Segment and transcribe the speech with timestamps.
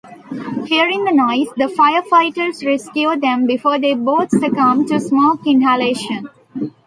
[0.65, 6.27] Hearing the noise, the firefighters rescue them before they both succumb to smoke inhalation.